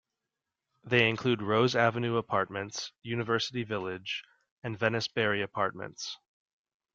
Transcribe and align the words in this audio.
They 0.83 1.07
include 1.07 1.43
Rose 1.43 1.75
Avenue 1.75 2.17
Apartments, 2.17 2.91
University 3.03 3.61
Village, 3.63 4.23
and 4.63 4.75
Venice-Barry 4.75 5.43
Apartments. 5.43 6.17